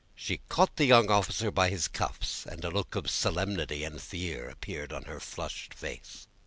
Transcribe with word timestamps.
She 0.15 0.39
caught 0.49 0.77
the 0.77 0.85
young 0.85 1.11
officer 1.11 1.51
by 1.51 1.69
his 1.69 1.87
cuffs, 1.87 2.47
and 2.47 2.65
a 2.65 2.71
look 2.71 2.95
of 2.95 3.07
solemnity 3.07 3.83
and 3.83 4.01
fear 4.01 4.49
appeared 4.49 4.91
on 4.91 5.03
her 5.03 5.19
flushed 5.19 5.75
face. 5.75 6.25